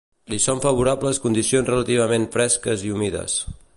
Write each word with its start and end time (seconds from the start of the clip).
Li 0.31 0.37
són 0.45 0.61
favorables 0.61 1.21
condicions 1.25 1.69
relativament 1.73 2.27
fresques 2.37 2.87
i 2.89 2.95
humides. 2.97 3.37